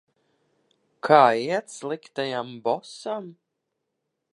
Kā 1.09 1.21
iet 1.43 1.69
sliktajam 1.75 2.51
bosam? 2.65 3.33